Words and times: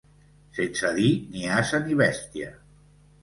Sense 0.59 0.89
dir 0.95 1.11
ni 1.35 1.45
ase 1.57 1.81
ni 1.85 1.97
bèstia. 2.01 2.49